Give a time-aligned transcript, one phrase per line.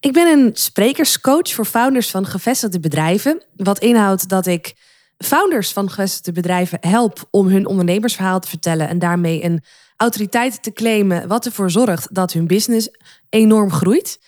[0.00, 3.42] Ik ben een sprekerscoach voor founders van gevestigde bedrijven.
[3.56, 4.74] Wat inhoudt dat ik
[5.18, 9.62] founders van gevestigde bedrijven help om hun ondernemersverhaal te vertellen en daarmee een
[9.96, 12.88] autoriteit te claimen, wat ervoor zorgt dat hun business
[13.28, 14.20] enorm groeit.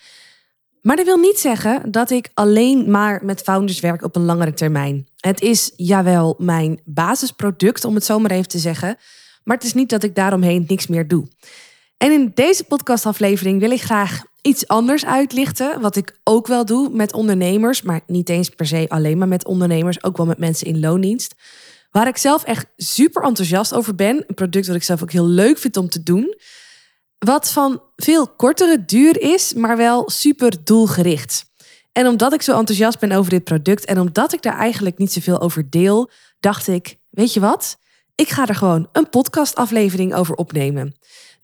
[0.81, 4.53] Maar dat wil niet zeggen dat ik alleen maar met founders werk op een langere
[4.53, 5.07] termijn.
[5.17, 8.97] Het is jawel mijn basisproduct, om het zo maar even te zeggen.
[9.43, 11.27] Maar het is niet dat ik daaromheen niks meer doe.
[11.97, 15.81] En in deze podcastaflevering wil ik graag iets anders uitlichten.
[15.81, 19.45] Wat ik ook wel doe met ondernemers, maar niet eens per se alleen maar met
[19.45, 21.35] ondernemers, ook wel met mensen in loondienst.
[21.91, 24.23] Waar ik zelf echt super enthousiast over ben.
[24.27, 26.37] Een product dat ik zelf ook heel leuk vind om te doen.
[27.17, 31.45] Wat van veel kortere duur is, maar wel super doelgericht.
[31.91, 35.13] En omdat ik zo enthousiast ben over dit product en omdat ik daar eigenlijk niet
[35.13, 37.77] zoveel over deel, dacht ik: weet je wat?
[38.15, 40.95] Ik ga er gewoon een podcastaflevering over opnemen.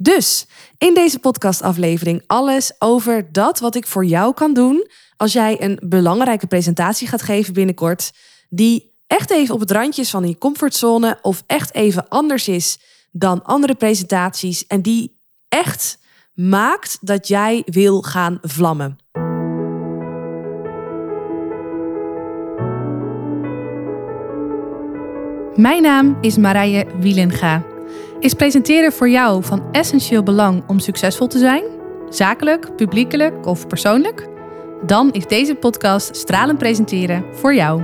[0.02, 0.46] Dus
[0.78, 5.80] in deze podcastaflevering alles over dat wat ik voor jou kan doen als jij een
[5.86, 8.12] belangrijke presentatie gaat geven binnenkort,
[8.50, 12.80] die echt even op het randje is van die comfortzone of echt even anders is
[13.12, 16.00] dan andere presentaties en die echt
[16.34, 18.98] maakt dat jij wil gaan vlammen.
[25.56, 27.69] Mijn naam is Marije Wielenga.
[28.20, 31.64] Is presenteren voor jou van essentieel belang om succesvol te zijn?
[32.10, 34.28] Zakelijk, publiekelijk of persoonlijk?
[34.86, 37.84] Dan is deze podcast Stralen Presenteren voor jou.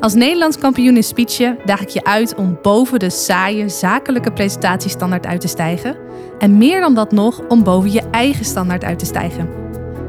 [0.00, 5.26] Als Nederlands kampioen in speechen daag ik je uit om boven de saaie zakelijke presentatiestandaard
[5.26, 5.96] uit te stijgen.
[6.38, 9.48] En meer dan dat nog, om boven je eigen standaard uit te stijgen.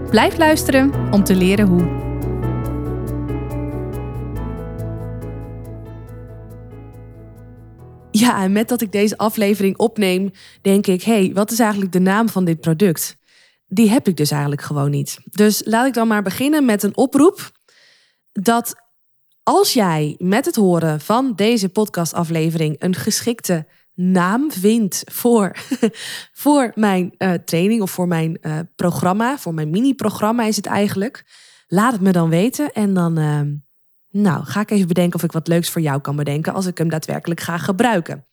[0.10, 2.11] Blijf luisteren om te leren hoe.
[8.22, 11.92] Ja, en met dat ik deze aflevering opneem, denk ik: hé, hey, wat is eigenlijk
[11.92, 13.18] de naam van dit product?
[13.68, 15.20] Die heb ik dus eigenlijk gewoon niet.
[15.26, 17.52] Dus laat ik dan maar beginnen met een oproep.
[18.32, 18.76] Dat
[19.44, 25.56] als jij met het horen van deze podcastaflevering een geschikte naam vindt voor,
[26.44, 31.26] voor mijn uh, training of voor mijn uh, programma, voor mijn mini-programma is het eigenlijk,
[31.68, 33.20] laat het me dan weten en dan.
[33.20, 33.42] Uh,
[34.12, 36.78] nou, ga ik even bedenken of ik wat leuks voor jou kan bedenken als ik
[36.78, 38.26] hem daadwerkelijk ga gebruiken.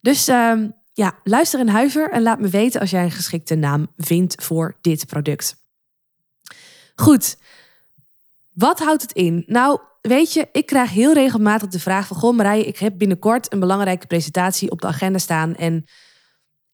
[0.00, 3.86] Dus uh, ja, luister en huiver en laat me weten als jij een geschikte naam
[3.96, 5.56] vindt voor dit product.
[6.94, 7.36] Goed,
[8.52, 9.44] wat houdt het in?
[9.46, 12.16] Nou, weet je, ik krijg heel regelmatig de vraag van...
[12.16, 15.54] Goh ik heb binnenkort een belangrijke presentatie op de agenda staan.
[15.54, 15.84] En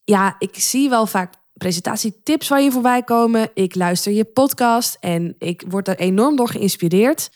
[0.04, 3.50] ja, ik zie wel vaak presentatietips waar je voorbij komen.
[3.54, 7.30] Ik luister je podcast en ik word er enorm door geïnspireerd.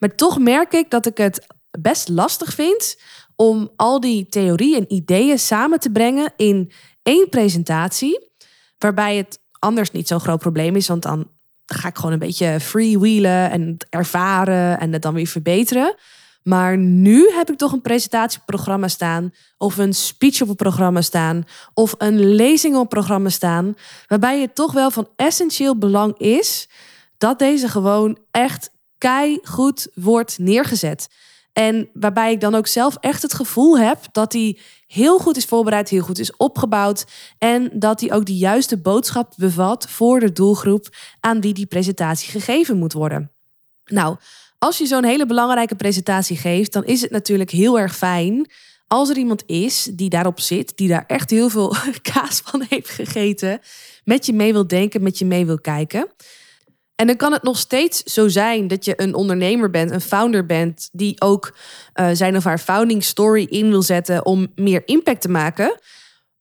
[0.00, 1.46] Maar toch merk ik dat ik het
[1.80, 3.00] best lastig vind
[3.36, 6.72] om al die theorieën en ideeën samen te brengen in
[7.02, 8.30] één presentatie.
[8.78, 11.30] Waarbij het anders niet zo'n groot probleem is, want dan
[11.66, 15.94] ga ik gewoon een beetje freewheelen en ervaren en het dan weer verbeteren.
[16.42, 21.44] Maar nu heb ik toch een presentatieprogramma staan, of een speech op een programma staan,
[21.74, 23.74] of een lezing op een programma staan,
[24.06, 26.68] waarbij het toch wel van essentieel belang is
[27.18, 31.08] dat deze gewoon echt kei goed wordt neergezet.
[31.52, 35.44] En waarbij ik dan ook zelf echt het gevoel heb dat hij heel goed is
[35.44, 37.06] voorbereid, heel goed is opgebouwd.
[37.38, 40.88] En dat hij ook de juiste boodschap bevat voor de doelgroep
[41.20, 43.32] aan wie die presentatie gegeven moet worden.
[43.84, 44.16] Nou,
[44.58, 48.50] als je zo'n hele belangrijke presentatie geeft, dan is het natuurlijk heel erg fijn
[48.92, 51.74] als er iemand is die daarop zit, die daar echt heel veel
[52.12, 53.60] kaas van heeft gegeten,
[54.04, 56.08] met je mee wil denken, met je mee wil kijken.
[57.00, 60.46] En dan kan het nog steeds zo zijn dat je een ondernemer bent, een founder
[60.46, 61.56] bent, die ook
[61.94, 65.80] uh, zijn of haar founding story in wil zetten om meer impact te maken.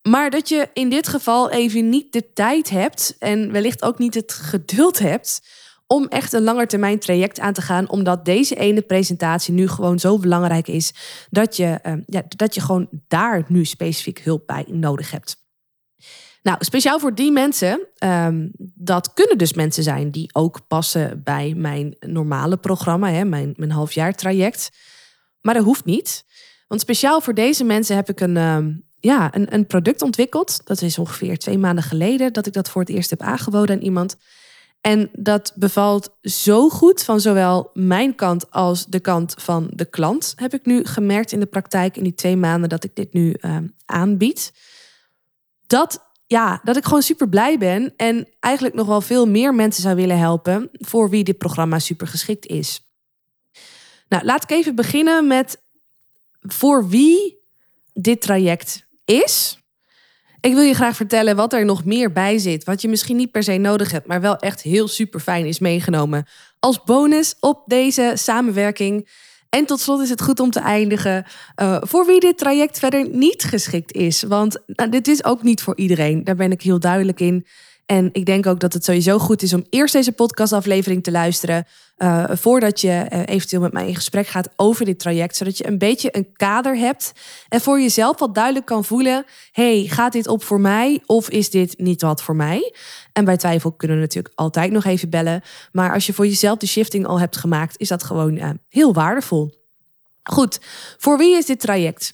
[0.10, 4.14] Maar dat je in dit geval even niet de tijd hebt en wellicht ook niet
[4.14, 5.42] het geduld hebt
[5.88, 10.18] om echt een langetermijn traject aan te gaan, omdat deze ene presentatie nu gewoon zo
[10.18, 10.94] belangrijk is
[11.30, 15.38] dat je, uh, ja, dat je gewoon daar nu specifiek hulp bij nodig hebt.
[16.42, 21.54] Nou, speciaal voor die mensen, ehm, dat kunnen dus mensen zijn die ook passen bij
[21.58, 24.70] mijn normale programma, hè, mijn, mijn halfjaar traject.
[25.42, 26.26] Maar dat hoeft niet.
[26.68, 30.62] Want speciaal voor deze mensen heb ik een, ehm, ja, een, een product ontwikkeld.
[30.64, 33.82] Dat is ongeveer twee maanden geleden dat ik dat voor het eerst heb aangeboden aan
[33.82, 34.18] iemand.
[34.82, 40.34] En dat bevalt zo goed van zowel mijn kant als de kant van de klant,
[40.36, 43.36] heb ik nu gemerkt in de praktijk in die twee maanden dat ik dit nu
[43.42, 44.54] uh, aanbied.
[45.68, 49.82] Dat ja, dat ik gewoon super blij ben en eigenlijk nog wel veel meer mensen
[49.82, 52.82] zou willen helpen voor wie dit programma super geschikt is.
[54.10, 55.62] Nou, laat ik even beginnen met
[56.42, 57.40] voor wie
[57.94, 59.60] dit traject is
[60.42, 62.64] Ik wil je graag vertellen wat er nog meer bij zit.
[62.64, 65.60] Wat je misschien niet per se nodig hebt, maar wel echt heel super fijn is
[65.60, 66.28] meegenomen.
[66.60, 69.10] Als bonus op deze samenwerking.
[69.50, 71.26] En tot slot is het goed om te eindigen
[71.62, 74.24] uh, voor wie dit traject verder niet geschikt is.
[74.24, 76.24] Want nou, dit is ook niet voor iedereen.
[76.24, 77.46] Daar ben ik heel duidelijk in.
[77.92, 81.66] En ik denk ook dat het sowieso goed is om eerst deze podcastaflevering te luisteren.
[81.98, 85.36] Uh, voordat je uh, eventueel met mij in gesprek gaat over dit traject.
[85.36, 87.12] Zodat je een beetje een kader hebt.
[87.48, 89.26] En voor jezelf wat duidelijk kan voelen.
[89.52, 91.02] hey, gaat dit op voor mij?
[91.06, 92.74] Of is dit niet wat voor mij?
[93.14, 95.42] En bij twijfel kunnen we natuurlijk altijd nog even bellen.
[95.72, 98.94] Maar als je voor jezelf de shifting al hebt gemaakt, is dat gewoon uh, heel
[98.94, 99.54] waardevol.
[100.24, 100.60] Goed,
[100.98, 102.14] voor wie is dit traject?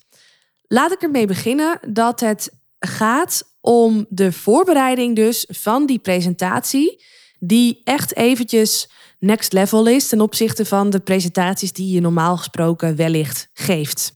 [0.68, 7.04] Laat ik ermee beginnen dat het gaat om de voorbereiding dus van die presentatie,
[7.40, 8.90] die echt eventjes
[9.20, 14.14] next level is ten opzichte van de presentaties die je normaal gesproken wellicht geeft.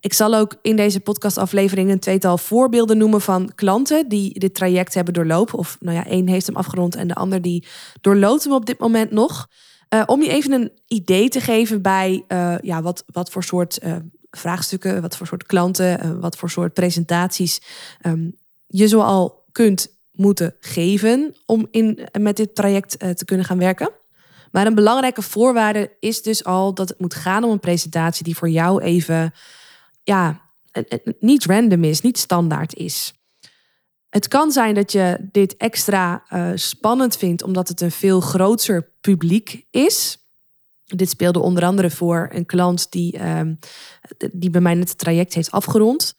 [0.00, 4.94] Ik zal ook in deze podcastaflevering een tweetal voorbeelden noemen van klanten die dit traject
[4.94, 5.58] hebben doorlopen.
[5.58, 7.66] Of nou ja, één heeft hem afgerond en de ander die
[8.00, 9.48] doorloopt hem op dit moment nog.
[9.94, 13.78] Uh, om je even een idee te geven bij uh, ja, wat, wat voor soort
[13.84, 13.96] uh,
[14.30, 17.60] vraagstukken, wat voor soort klanten, wat voor soort presentaties
[18.06, 18.34] um,
[18.68, 23.90] je zoal kunt moeten geven om in, met dit traject uh, te kunnen gaan werken.
[24.50, 28.36] Maar een belangrijke voorwaarde is dus al dat het moet gaan om een presentatie die
[28.36, 29.32] voor jou even
[30.02, 30.40] ja,
[31.20, 33.12] niet random is, niet standaard is.
[34.08, 38.92] Het kan zijn dat je dit extra uh, spannend vindt omdat het een veel groter
[39.00, 40.18] publiek is.
[40.84, 43.40] Dit speelde onder andere voor een klant die, uh,
[44.32, 46.16] die bij mij het traject heeft afgerond.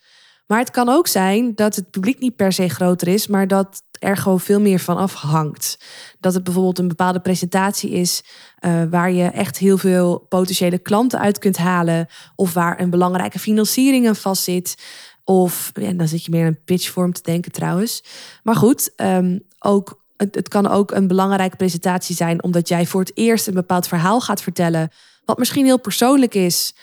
[0.49, 3.81] Maar het kan ook zijn dat het publiek niet per se groter is, maar dat
[3.99, 5.79] er gewoon veel meer van afhangt.
[6.19, 8.23] Dat het bijvoorbeeld een bepaalde presentatie is
[8.59, 13.39] uh, waar je echt heel veel potentiële klanten uit kunt halen, of waar een belangrijke
[13.39, 14.75] financiering aan vastzit.
[15.23, 18.03] Of ja, dan zit je meer in een pitchvorm te denken trouwens.
[18.43, 23.17] Maar goed, um, ook, het kan ook een belangrijke presentatie zijn, omdat jij voor het
[23.17, 24.91] eerst een bepaald verhaal gaat vertellen,
[25.25, 26.75] wat misschien heel persoonlijk is.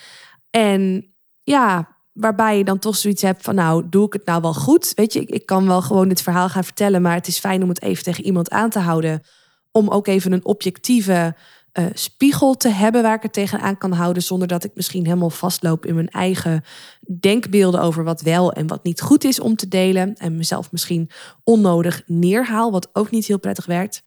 [0.51, 1.13] En
[1.43, 4.93] ja, waarbij je dan toch zoiets hebt van, nou, doe ik het nou wel goed?
[4.95, 7.69] Weet je, ik, kan wel gewoon dit verhaal gaan vertellen, maar het is fijn om
[7.69, 9.23] het even tegen iemand aan te houden.
[9.73, 11.35] Om ook even een objectieve
[11.79, 15.31] uh, spiegel te hebben waar ik het tegenaan kan houden, zonder dat ik misschien helemaal
[15.31, 16.65] vastloop in mijn eigen
[17.21, 20.15] denkbeelden over wat wel en wat niet goed is om te delen.
[20.15, 21.11] En mezelf misschien
[21.45, 24.03] onnodig neerhaal, wat ook niet heel prettig werkt.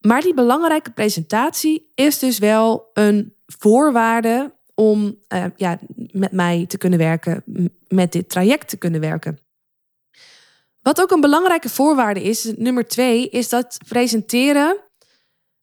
[0.00, 5.78] Maar die belangrijke presentatie is dus wel een voorwaarde om uh, ja,
[6.14, 7.42] met mij te kunnen werken,
[7.88, 9.38] met dit traject te kunnen werken.
[10.80, 14.76] Wat ook een belangrijke voorwaarde is, nummer twee, is dat presenteren,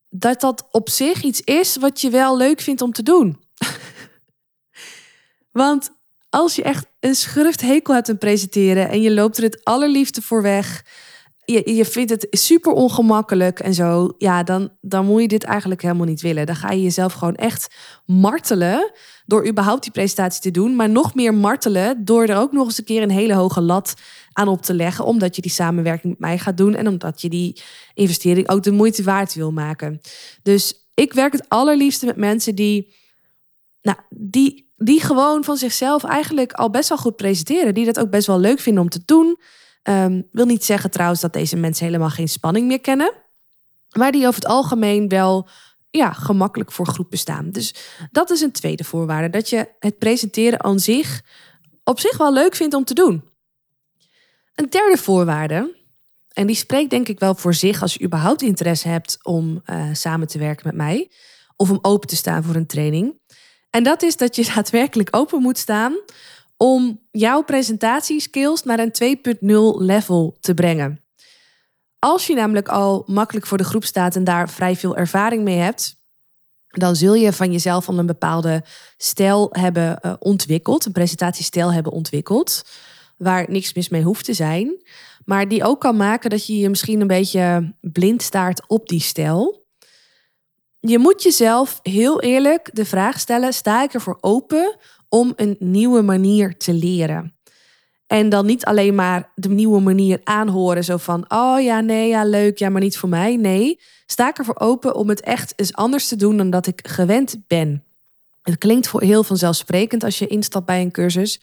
[0.09, 3.39] dat dat op zich iets is wat je wel leuk vindt om te doen.
[5.51, 5.92] Want
[6.30, 10.42] als je echt een schurfthekel hebt aan presenteren en je loopt er het allerliefste voor
[10.42, 10.86] weg,
[11.46, 15.82] je, je vindt het super ongemakkelijk en zo, ja, dan, dan moet je dit eigenlijk
[15.82, 16.46] helemaal niet willen.
[16.46, 18.92] Dan ga je jezelf gewoon echt martelen
[19.26, 22.78] door überhaupt die presentatie te doen, maar nog meer martelen door er ook nog eens
[22.78, 23.94] een keer een hele hoge lat
[24.34, 27.30] aan op te leggen, omdat je die samenwerking met mij gaat doen en omdat je
[27.30, 27.62] die
[27.94, 30.02] investering ook de moeite waard wil maken.
[30.44, 32.94] Dus ik werk het allerliefste met mensen die,
[33.82, 38.10] nou, die, die gewoon van zichzelf eigenlijk al best wel goed presenteren, die dat ook
[38.10, 39.38] best wel leuk vinden om te doen.
[39.83, 43.13] Um, wil niet zeggen trouwens dat deze mensen helemaal geen spanning meer kennen.
[43.92, 45.48] Maar die over het algemeen wel
[45.89, 47.52] ja, gemakkelijk voor groepen staan.
[47.52, 47.76] Dus
[48.11, 49.30] dat is een tweede voorwaarde.
[49.30, 51.21] Dat je het presenteren aan zich
[51.83, 53.30] op zich wel leuk vindt om te doen.
[54.56, 55.76] Een derde voorwaarde,
[56.33, 59.85] en die spreekt denk ik wel voor zich als je überhaupt interesse hebt om uh,
[59.94, 61.11] samen te werken met mij.
[61.56, 63.19] Of om open te staan voor een training.
[63.69, 65.94] En dat is dat je daadwerkelijk open moet staan
[66.61, 69.37] om jouw presentatieskills naar een 2.0
[69.77, 71.01] level te brengen.
[71.99, 75.57] Als je namelijk al makkelijk voor de groep staat en daar vrij veel ervaring mee
[75.57, 75.95] hebt,
[76.68, 78.63] dan zul je van jezelf al een bepaalde
[78.97, 82.65] stijl hebben uh, ontwikkeld, een presentatiestijl hebben ontwikkeld,
[83.18, 84.83] waar niks mis mee hoeft te zijn,
[85.25, 89.01] maar die ook kan maken dat je je misschien een beetje blind staart op die
[89.01, 89.65] stijl.
[90.80, 94.77] Je moet jezelf heel eerlijk de vraag stellen: sta ik ervoor open
[95.13, 97.35] om een nieuwe manier te leren.
[98.07, 102.23] En dan niet alleen maar de nieuwe manier aanhoren, zo van, oh ja, nee, ja,
[102.23, 103.35] leuk, ja, maar niet voor mij.
[103.35, 106.87] Nee, sta ik ervoor open om het echt eens anders te doen dan dat ik
[106.87, 107.83] gewend ben.
[108.41, 111.39] Het klinkt voor heel vanzelfsprekend als je instapt bij een cursus.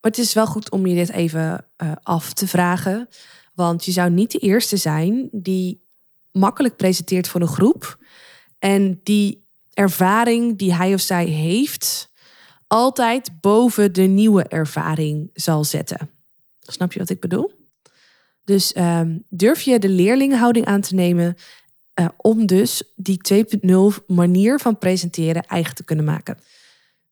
[0.00, 3.08] Maar het is wel goed om je dit even uh, af te vragen.
[3.54, 5.84] Want je zou niet de eerste zijn die
[6.32, 7.98] makkelijk presenteert voor een groep.
[8.58, 12.10] En die ervaring die hij of zij heeft,
[12.66, 16.10] altijd boven de nieuwe ervaring zal zetten.
[16.60, 17.52] Snap je wat ik bedoel?
[18.44, 21.34] Dus ehm, durf je de leerlinghouding aan te nemen
[22.00, 23.20] uh, om dus die
[23.98, 26.38] 2.0 manier van presenteren eigen te kunnen maken.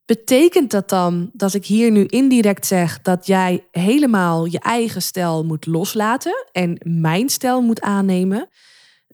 [0.07, 5.45] Betekent dat dan dat ik hier nu indirect zeg dat jij helemaal je eigen stijl
[5.45, 8.49] moet loslaten en mijn stijl moet aannemen?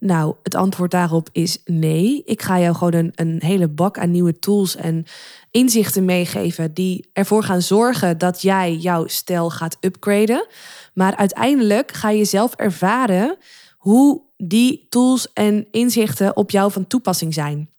[0.03, 2.21] Nou, het antwoord daarop is nee.
[2.25, 5.05] Ik ga jou gewoon een, een hele bak aan nieuwe tools en
[5.51, 10.47] inzichten meegeven die ervoor gaan zorgen dat jij jouw stijl gaat upgraden.
[10.93, 13.37] Maar uiteindelijk ga je zelf ervaren
[13.77, 17.69] hoe die tools en inzichten op jou van toepassing zijn.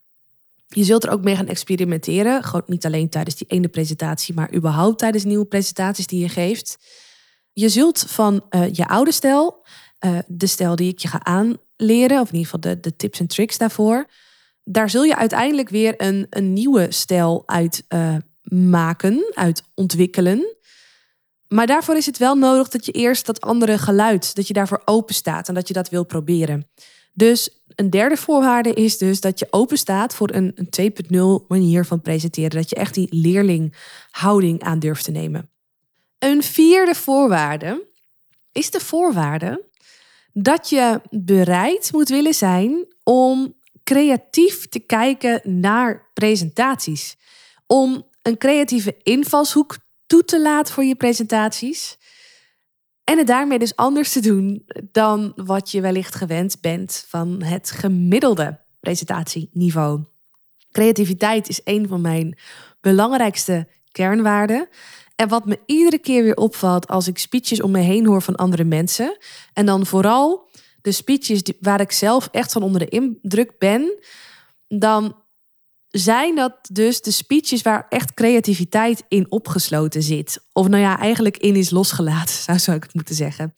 [0.67, 2.45] Je zult er ook mee gaan experimenteren.
[2.45, 6.79] Gewoon niet alleen tijdens die ene presentatie, maar überhaupt tijdens nieuwe presentaties die je geeft.
[7.53, 9.67] Je zult van uh, je oude stijl,
[10.05, 11.25] uh, de stijl die ik je ga
[11.83, 14.07] aanleren, of in ieder geval de, de tips en tricks daarvoor,
[14.65, 20.57] daar zul je uiteindelijk weer een, een nieuwe stijl uit uh, maken, uit ontwikkelen.
[21.49, 24.83] Maar daarvoor is het wel nodig dat je eerst dat andere geluid, dat je daarvoor
[24.85, 26.69] open staat en dat je dat wil proberen.
[27.15, 30.93] Dus een derde voorwaarde is dus dat je open staat voor een, een
[31.43, 32.51] 2.0 manier van presenteren.
[32.51, 35.51] Dat je echt die leerlinghouding aan durft te nemen.
[36.19, 37.87] Een vierde voorwaarde
[38.53, 39.71] is de voorwaarde
[40.33, 47.17] dat je bereid moet willen zijn om creatief te kijken naar presentaties.
[47.67, 51.99] Om een creatieve invalshoek toe te laten voor je presentaties.
[53.05, 57.71] En het daarmee dus anders te doen dan wat je wellicht gewend bent van het
[57.71, 60.05] gemiddelde presentatieniveau.
[60.71, 62.39] Creativiteit is een van mijn
[62.81, 64.69] belangrijkste kernwaarden.
[65.23, 68.37] En wat me iedere keer weer opvalt als ik speeches om me heen hoor van
[68.37, 69.19] andere mensen.
[69.53, 70.49] En dan vooral
[70.81, 73.99] de speeches waar ik zelf echt van onder de indruk ben.
[74.69, 75.17] Dan
[75.89, 80.45] zijn dat dus de speeches waar echt creativiteit in opgesloten zit.
[80.53, 83.53] Of nou ja, eigenlijk in is losgelaten, zou, zou ik het moeten zeggen.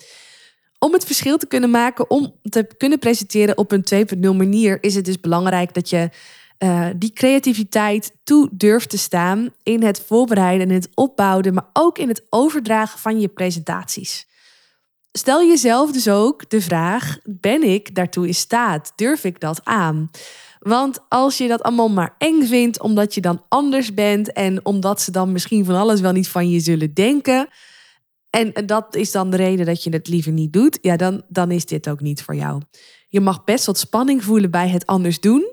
[0.78, 4.94] Om het verschil te kunnen maken, om te kunnen presenteren op een 2.0 manier, is
[4.94, 6.10] het dus belangrijk dat je
[6.58, 11.98] uh, die creativiteit toe durft te staan in het voorbereiden en het opbouwen, maar ook
[11.98, 14.26] in het overdragen van je presentaties.
[15.12, 18.92] Stel jezelf dus ook de vraag: ben ik daartoe in staat?
[18.96, 20.10] Durf ik dat aan?
[20.58, 25.00] Want als je dat allemaal maar eng vindt, omdat je dan anders bent en omdat
[25.00, 27.48] ze dan misschien van alles wel niet van je zullen denken.
[28.30, 30.78] En dat is dan de reden dat je het liever niet doet.
[30.82, 32.62] Ja, dan, dan is dit ook niet voor jou.
[33.08, 35.52] Je mag best wat spanning voelen bij het anders doen.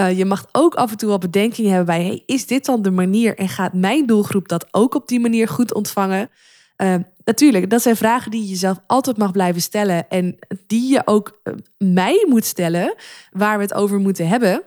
[0.00, 2.82] Uh, je mag ook af en toe wat bedenking hebben bij: hey, is dit dan
[2.82, 6.30] de manier en gaat mijn doelgroep dat ook op die manier goed ontvangen?
[6.76, 11.02] Uh, natuurlijk, dat zijn vragen die je jezelf altijd mag blijven stellen en die je
[11.04, 12.94] ook uh, mij moet stellen,
[13.30, 14.62] waar we het over moeten hebben.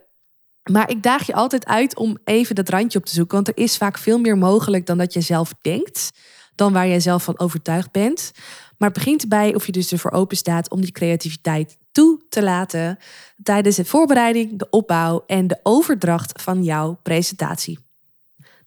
[0.71, 3.57] Maar ik daag je altijd uit om even dat randje op te zoeken, want er
[3.57, 6.11] is vaak veel meer mogelijk dan dat je zelf denkt,
[6.55, 8.31] dan waar jij zelf van overtuigd bent.
[8.77, 12.43] Maar het begint erbij of je dus ervoor open staat om die creativiteit toe te
[12.43, 12.99] laten
[13.43, 17.79] tijdens de voorbereiding, de opbouw en de overdracht van jouw presentatie.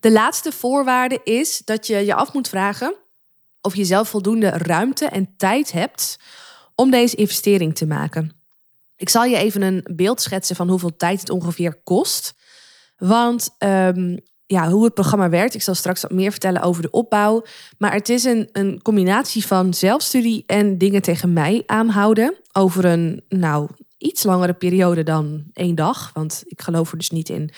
[0.00, 2.95] De laatste voorwaarde is dat je je af moet vragen
[3.61, 6.18] of je zelf voldoende ruimte en tijd hebt
[6.75, 8.37] om deze investering te maken.
[8.97, 12.35] Ik zal je even een beeld schetsen van hoeveel tijd het ongeveer kost.
[12.97, 16.91] Want um, ja, hoe het programma werkt, ik zal straks wat meer vertellen over de
[16.91, 17.45] opbouw.
[17.79, 22.37] Maar het is een, een combinatie van zelfstudie en dingen tegen mij aanhouden.
[22.53, 26.11] Over een, nou, iets langere periode dan één dag.
[26.15, 27.50] Want ik geloof er dus niet in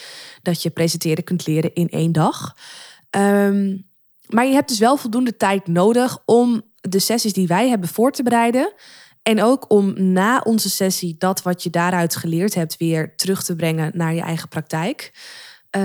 [0.43, 2.57] dat je presenteren kunt leren in één dag.
[3.11, 3.87] Um,
[4.29, 8.13] maar je hebt dus wel voldoende tijd nodig om de sessies die wij hebben voor
[8.13, 8.73] te bereiden.
[9.23, 13.57] En ook om na onze sessie dat wat je daaruit geleerd hebt weer terug te
[13.57, 15.13] brengen naar je eigen praktijk.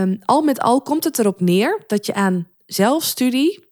[0.02, 3.72] Um, al met al komt het erop neer dat je aan zelfstudie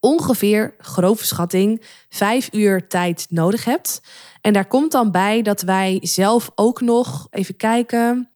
[0.00, 4.00] ongeveer, grove schatting, vijf uur tijd nodig hebt.
[4.40, 8.30] En daar komt dan bij dat wij zelf ook nog, even kijken,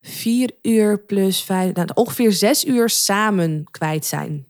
[0.00, 4.46] vier uur plus vijf, nou, ongeveer zes uur samen kwijt zijn.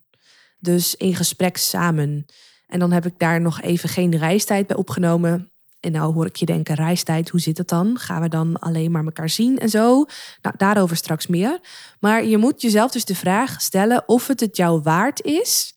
[0.58, 2.26] Dus in gesprek samen.
[2.66, 5.51] En dan heb ik daar nog even geen reistijd bij opgenomen.
[5.82, 7.98] En nou hoor ik je denken, reistijd, hoe zit het dan?
[7.98, 10.04] Gaan we dan alleen maar elkaar zien en zo?
[10.42, 11.60] Nou, daarover straks meer.
[12.00, 15.74] Maar je moet jezelf dus de vraag stellen of het het jou waard is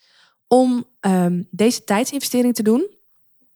[0.47, 2.93] om um, deze tijdsinvestering te doen.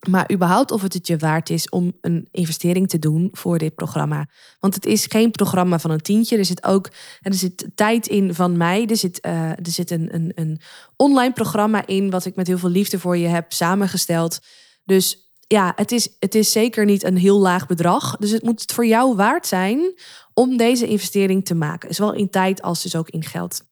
[0.10, 3.76] Maar überhaupt of het het je waard is om een investering te doen voor dit
[3.76, 4.28] programma.
[4.60, 6.38] Want het is geen programma van een tientje.
[6.38, 6.90] Er zit ook
[7.22, 8.86] er zit tijd in van mij.
[8.88, 10.60] Er zit, uh, er zit een, een, een
[10.96, 14.40] online programma in, wat ik met heel veel liefde voor je heb samengesteld.
[14.84, 18.18] Dus ja, het is, het is zeker niet een heel laag bedrag.
[18.18, 19.94] Dus het moet voor jou waard zijn
[20.34, 21.96] om deze investering te maken.
[21.96, 23.64] Zowel in tijd als dus ook in geld.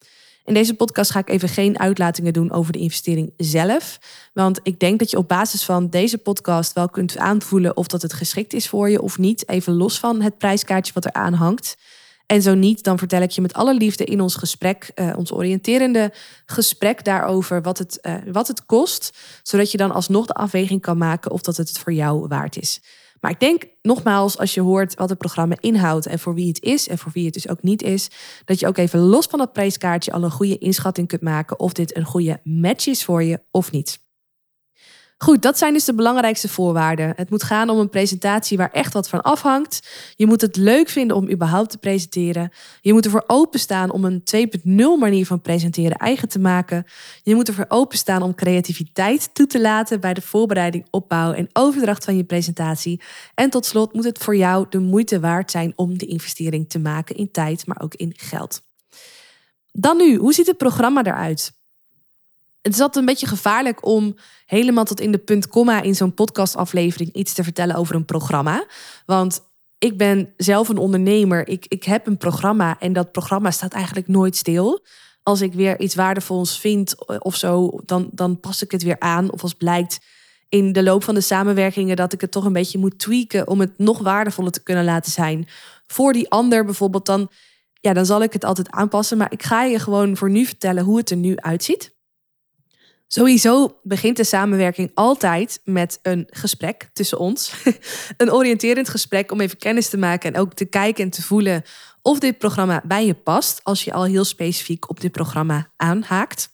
[0.45, 3.99] In deze podcast ga ik even geen uitlatingen doen over de investering zelf.
[4.33, 8.01] Want ik denk dat je op basis van deze podcast wel kunt aanvoelen of dat
[8.01, 9.49] het geschikt is voor je of niet.
[9.49, 11.77] Even los van het prijskaartje wat er aan hangt.
[12.27, 15.31] En zo niet, dan vertel ik je met alle liefde in ons gesprek, uh, ons
[15.31, 16.13] oriënterende
[16.45, 19.17] gesprek daarover wat het, uh, wat het kost.
[19.43, 22.81] Zodat je dan alsnog de afweging kan maken of dat het voor jou waard is.
[23.19, 26.61] Maar ik denk nogmaals, als je hoort wat het programma inhoudt en voor wie het
[26.61, 28.09] is en voor wie het dus ook niet is,
[28.45, 31.73] dat je ook even los van dat prijskaartje al een goede inschatting kunt maken of
[31.73, 34.05] dit een goede match is voor je of niet.
[35.19, 37.13] Goed, dat zijn dus de belangrijkste voorwaarden.
[37.15, 39.87] Het moet gaan om een presentatie waar echt wat van afhangt.
[40.15, 42.51] Je moet het leuk vinden om überhaupt te presenteren.
[42.81, 46.85] Je moet ervoor openstaan om een 2.0 manier van presenteren eigen te maken.
[47.23, 52.03] Je moet ervoor openstaan om creativiteit toe te laten bij de voorbereiding, opbouw en overdracht
[52.03, 53.01] van je presentatie.
[53.33, 56.79] En tot slot moet het voor jou de moeite waard zijn om de investering te
[56.79, 58.61] maken in tijd, maar ook in geld.
[59.71, 61.56] Dan nu, hoe ziet het programma eruit?
[62.67, 66.13] Het is altijd een beetje gevaarlijk om helemaal tot in de punt komma in zo'n
[66.13, 68.65] podcastaflevering iets te vertellen over een programma.
[69.05, 69.41] Want
[69.77, 71.47] ik ben zelf een ondernemer.
[71.47, 74.85] Ik, ik heb een programma en dat programma staat eigenlijk nooit stil.
[75.23, 79.31] Als ik weer iets waardevols vind of zo, dan, dan pas ik het weer aan.
[79.31, 79.99] Of als blijkt
[80.49, 83.59] in de loop van de samenwerkingen dat ik het toch een beetje moet tweaken om
[83.59, 85.47] het nog waardevoller te kunnen laten zijn.
[85.85, 87.29] Voor die ander bijvoorbeeld, dan,
[87.73, 89.17] ja, dan zal ik het altijd aanpassen.
[89.17, 91.95] Maar ik ga je gewoon voor nu vertellen hoe het er nu uitziet.
[93.07, 97.53] Sowieso begint de samenwerking altijd met een gesprek tussen ons.
[98.17, 101.63] een oriënterend gesprek om even kennis te maken en ook te kijken en te voelen
[102.01, 103.59] of dit programma bij je past.
[103.63, 106.49] Als je al heel specifiek op dit programma aanhaakt.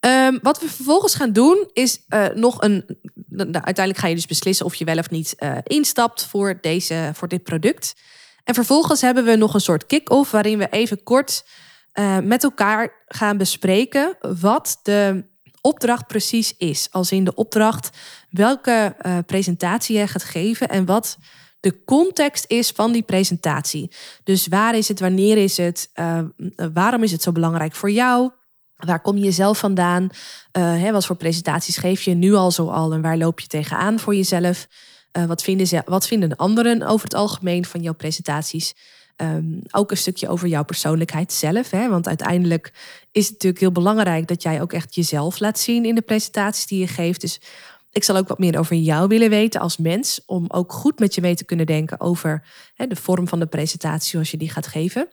[0.00, 2.98] Um, wat we vervolgens gaan doen is uh, nog een.
[3.28, 7.10] Nou, uiteindelijk ga je dus beslissen of je wel of niet uh, instapt voor, deze,
[7.14, 7.94] voor dit product.
[8.44, 11.44] En vervolgens hebben we nog een soort kick-off waarin we even kort
[11.94, 15.24] uh, met elkaar gaan bespreken wat de
[15.60, 16.88] opdracht precies is.
[16.90, 17.90] Als in de opdracht
[18.30, 21.18] welke uh, presentatie je gaat geven en wat
[21.60, 23.92] de context is van die presentatie.
[24.24, 26.20] Dus waar is het, wanneer is het, uh,
[26.72, 28.30] waarom is het zo belangrijk voor jou?
[28.76, 30.08] Waar kom je zelf vandaan?
[30.52, 33.98] Hè, wat voor presentaties geef je nu al zo al en waar loop je tegenaan
[33.98, 34.66] voor jezelf?
[35.26, 38.74] wat, vinden ze, wat vinden anderen over het algemeen van jouw presentaties?
[39.22, 41.70] Um, ook een stukje over jouw persoonlijkheid zelf.
[41.70, 41.88] Hè?
[41.88, 42.72] Want uiteindelijk
[43.12, 46.66] is het natuurlijk heel belangrijk dat jij ook echt jezelf laat zien in de presentaties
[46.66, 47.20] die je geeft.
[47.20, 47.40] Dus
[47.92, 50.20] ik zal ook wat meer over jou willen weten als mens.
[50.26, 53.46] Om ook goed met je mee te kunnen denken over hè, de vorm van de
[53.46, 55.08] presentatie zoals je die gaat geven.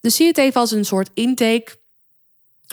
[0.00, 1.78] Dus zie het even als een soort intake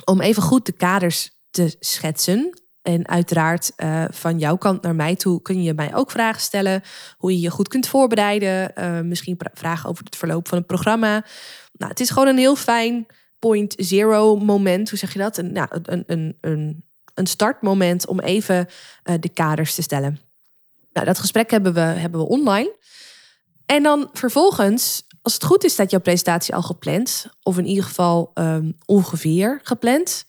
[0.04, 2.60] om even goed de kaders te schetsen.
[2.86, 6.82] En uiteraard uh, van jouw kant naar mij toe kun je mij ook vragen stellen.
[7.18, 8.72] Hoe je je goed kunt voorbereiden.
[8.76, 11.26] Uh, misschien vragen over het verloop van het programma.
[11.72, 13.06] Nou, het is gewoon een heel fijn
[13.40, 14.90] point zero moment.
[14.90, 15.38] Hoe zeg je dat?
[15.38, 16.04] Een, nou, een,
[16.42, 18.68] een, een, startmoment om even
[19.04, 20.20] uh, de kaders te stellen.
[20.94, 22.76] Nou, dat gesprek hebben we, hebben we online.
[23.66, 27.26] En dan vervolgens, als het goed is, staat jouw presentatie al gepland.
[27.44, 30.26] Of in ieder geval um, ongeveer gepland.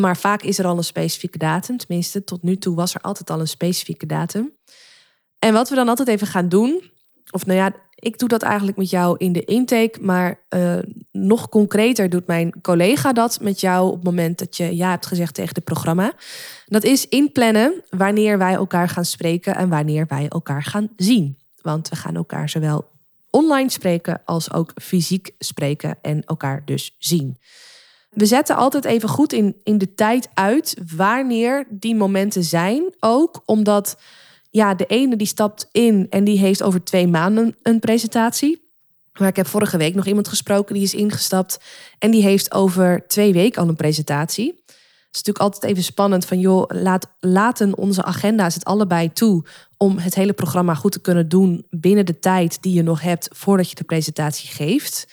[0.00, 1.76] Maar vaak is er al een specifieke datum.
[1.76, 4.52] Tenminste, tot nu toe was er altijd al een specifieke datum.
[5.38, 6.90] En wat we dan altijd even gaan doen.
[7.30, 9.98] Of nou ja, ik doe dat eigenlijk met jou in de intake.
[10.00, 10.78] Maar uh,
[11.10, 15.06] nog concreter doet mijn collega dat met jou op het moment dat je ja hebt
[15.06, 16.12] gezegd tegen het programma.
[16.66, 21.38] Dat is inplannen wanneer wij elkaar gaan spreken en wanneer wij elkaar gaan zien.
[21.60, 22.90] Want we gaan elkaar zowel
[23.30, 27.38] online spreken als ook fysiek spreken en elkaar dus zien
[28.12, 32.94] we zetten altijd even goed in, in de tijd uit wanneer die momenten zijn.
[33.00, 33.98] Ook omdat
[34.50, 38.70] ja, de ene die stapt in en die heeft over twee maanden een presentatie.
[39.18, 41.60] Maar ik heb vorige week nog iemand gesproken die is ingestapt
[41.98, 44.46] en die heeft over twee weken al een presentatie.
[44.46, 49.44] Het is natuurlijk altijd even spannend van joh, laat, laten onze agenda's het allebei toe
[49.76, 53.28] om het hele programma goed te kunnen doen binnen de tijd die je nog hebt
[53.32, 55.06] voordat je de presentatie geeft.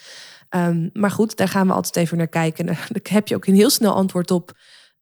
[0.50, 2.66] Ehm, maar goed, daar gaan we altijd even naar kijken.
[2.66, 4.52] Daar heb je ook een heel snel antwoord op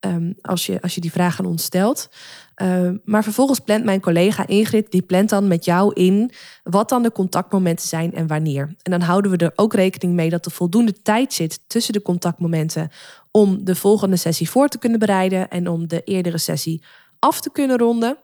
[0.00, 2.08] um, als, je, als je die vraag aan ons stelt.
[2.54, 6.30] Ehm, maar vervolgens plant mijn collega Ingrid, die plant dan met jou in
[6.62, 8.74] wat dan de contactmomenten zijn en wanneer.
[8.82, 12.02] En dan houden we er ook rekening mee dat er voldoende tijd zit tussen de
[12.02, 12.90] contactmomenten
[13.30, 16.82] om de volgende sessie voor te kunnen bereiden en om de eerdere sessie
[17.18, 18.18] af te kunnen ronden.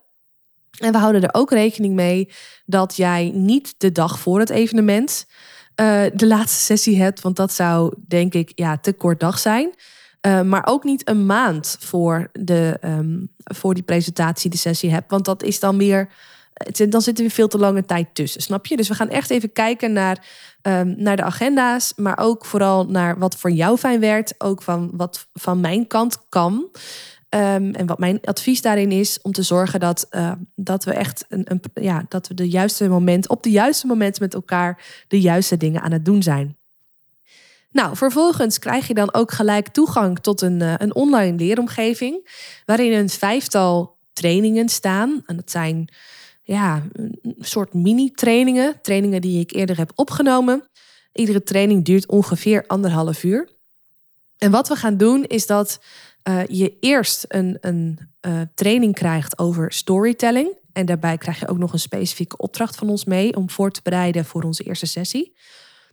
[0.79, 2.31] En we houden er ook rekening mee
[2.67, 5.27] dat jij niet de dag voor het evenement
[5.77, 7.21] uh, de laatste sessie hebt.
[7.21, 9.75] Want dat zou, denk ik, ja, te kort dag zijn.
[10.27, 15.11] Uh, maar ook niet een maand voor, de, um, voor die presentatie de sessie hebt.
[15.11, 16.09] Want dat is dan weer
[16.89, 18.77] dan zitten we veel te lange tijd tussen, snap je?
[18.77, 20.27] Dus we gaan echt even kijken naar,
[20.63, 24.35] ehm, naar de agenda's, maar ook vooral naar wat voor jou fijn werkt.
[24.39, 26.69] Ook van wat van mijn kant kan.
[27.35, 31.25] Ehm, en wat mijn advies daarin is om te zorgen dat, uh, dat we echt
[31.29, 35.21] een, een, ja, dat we de juiste moment, op de juiste moment met elkaar de
[35.21, 36.57] juiste dingen aan het doen zijn.
[37.71, 42.29] Nou, vervolgens krijg je dan ook gelijk toegang tot een, uh, een online leeromgeving,
[42.67, 45.23] waarin een vijftal trainingen staan.
[45.27, 45.89] En dat zijn
[46.43, 50.69] ja, een soort mini-trainingen, trainingen die ik eerder heb opgenomen.
[51.13, 53.49] Iedere training duurt ongeveer anderhalf uur.
[54.39, 55.81] En wat we gaan doen is dat
[56.29, 60.57] uh, je eerst een, een uh, training krijgt over storytelling.
[60.73, 63.81] En daarbij krijg je ook nog een specifieke opdracht van ons mee om voor te
[63.83, 65.37] bereiden voor onze eerste sessie.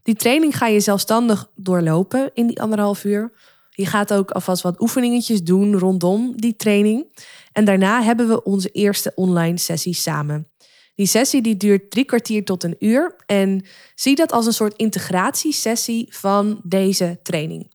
[0.03, 3.31] Die training ga je zelfstandig doorlopen in die anderhalf uur.
[3.69, 7.05] Je gaat ook alvast wat oefeningetjes doen rondom die training.
[7.51, 10.47] En daarna hebben we onze eerste online sessie samen.
[10.95, 13.15] Die sessie die duurt drie kwartier tot een uur.
[13.25, 13.65] En
[13.95, 17.71] zie dat als een soort integratiesessie van deze training.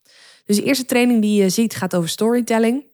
[0.47, 2.85] Dus de eerste training die je ziet gaat over storytelling.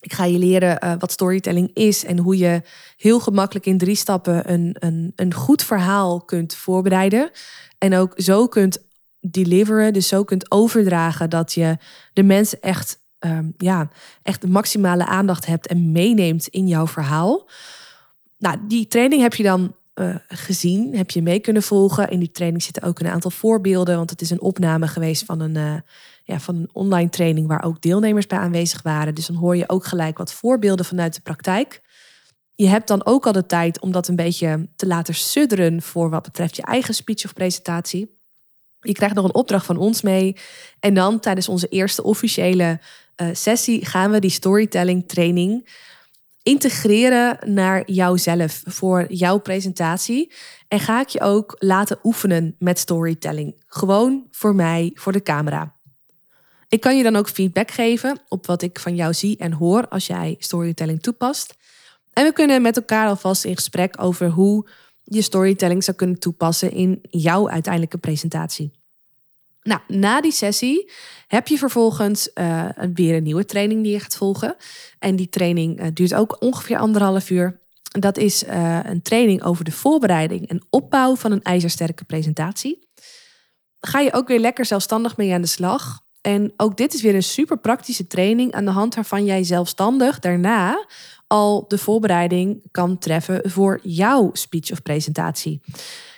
[0.00, 2.62] Ik ga je leren uh, wat storytelling is en hoe je
[2.96, 7.30] heel gemakkelijk in drie stappen een, een, een goed verhaal kunt voorbereiden.
[7.78, 8.84] En ook zo kunt
[9.20, 11.76] deliveren, dus zo kunt overdragen dat je
[12.12, 13.90] de mensen echt, um, ja,
[14.22, 17.48] echt de maximale aandacht hebt en meeneemt in jouw verhaal.
[18.38, 22.10] Nou, die training heb je dan uh, gezien, heb je mee kunnen volgen.
[22.10, 25.40] In die training zitten ook een aantal voorbeelden, want het is een opname geweest van
[25.40, 25.74] een, uh,
[26.26, 29.14] ja, van een online training waar ook deelnemers bij aanwezig waren.
[29.14, 31.80] Dus dan hoor je ook gelijk wat voorbeelden vanuit de praktijk.
[32.54, 36.10] Je hebt dan ook al de tijd om dat een beetje te laten sudderen voor
[36.10, 38.18] wat betreft je eigen speech of presentatie.
[38.80, 40.36] Je krijgt nog een opdracht van ons mee.
[40.80, 42.80] En dan tijdens onze eerste officiële
[43.16, 45.68] uh, sessie gaan we die storytelling training
[46.42, 50.32] integreren naar jouzelf voor jouw presentatie.
[50.68, 53.62] En ga ik je ook laten oefenen met storytelling.
[53.66, 55.75] Gewoon voor mij, voor de camera.
[56.68, 59.88] Ik kan je dan ook feedback geven op wat ik van jou zie en hoor
[59.88, 61.54] als jij storytelling toepast.
[62.12, 64.68] En we kunnen met elkaar alvast in gesprek over hoe
[65.02, 68.72] je storytelling zou kunnen toepassen in jouw uiteindelijke presentatie.
[69.62, 70.90] Nou, na die sessie
[71.26, 74.56] heb je vervolgens uh, weer een nieuwe training die je gaat volgen.
[74.98, 77.60] En die training uh, duurt ook ongeveer anderhalf uur.
[77.82, 82.88] Dat is uh, een training over de voorbereiding en opbouw van een ijzersterke presentatie.
[83.80, 86.05] Ga je ook weer lekker zelfstandig mee aan de slag.
[86.26, 90.18] En ook dit is weer een super praktische training aan de hand waarvan jij zelfstandig
[90.18, 90.86] daarna
[91.26, 95.60] al de voorbereiding kan treffen voor jouw speech of presentatie.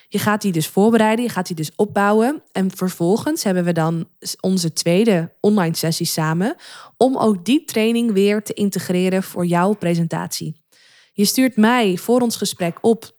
[0.09, 2.43] Je gaat die dus voorbereiden, je gaat die dus opbouwen.
[2.53, 4.09] En vervolgens hebben we dan
[4.41, 6.57] onze tweede online sessie samen.
[6.97, 10.63] Om ook die training weer te integreren voor jouw presentatie.
[11.13, 13.18] Je stuurt mij voor ons gesprek op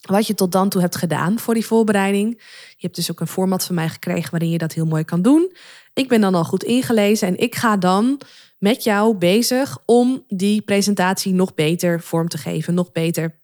[0.00, 2.30] wat je tot dan toe hebt gedaan voor die voorbereiding.
[2.68, 5.22] Je hebt dus ook een format van mij gekregen waarin je dat heel mooi kan
[5.22, 5.52] doen.
[5.94, 8.20] Ik ben dan al goed ingelezen en ik ga dan
[8.58, 13.38] met jou bezig om die presentatie nog beter vorm te geven, nog beter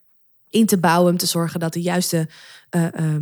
[0.50, 2.28] in te bouwen, om te zorgen dat de juiste
[2.70, 3.14] uh, uh,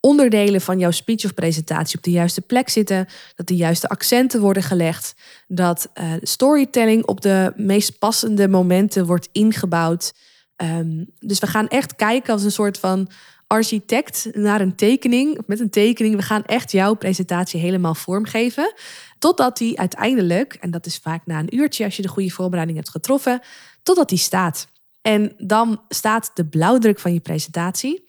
[0.00, 4.40] onderdelen van jouw speech of presentatie op de juiste plek zitten, dat de juiste accenten
[4.40, 5.14] worden gelegd,
[5.46, 10.12] dat uh, storytelling op de meest passende momenten wordt ingebouwd.
[10.62, 13.10] Um, dus we gaan echt kijken als een soort van
[13.46, 16.16] architect naar een tekening, met een tekening.
[16.16, 18.74] We gaan echt jouw presentatie helemaal vormgeven.
[19.18, 22.78] Totdat die uiteindelijk, en dat is vaak na een uurtje als je de goede voorbereiding
[22.78, 23.40] hebt getroffen,
[23.82, 24.68] totdat die staat.
[25.02, 28.04] En dan staat de blauwdruk van je presentatie.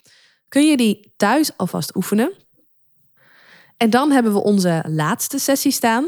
[0.48, 2.34] Kun je die thuis alvast oefenen.
[3.78, 6.08] En dan hebben we onze laatste sessie staan.